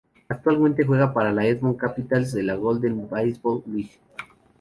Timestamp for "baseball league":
3.07-3.99